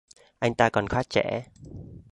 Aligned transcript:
Anh 0.39 0.55
ta 0.55 0.69
còn 0.69 0.87
khá 0.87 1.03
trẻ 1.03 1.43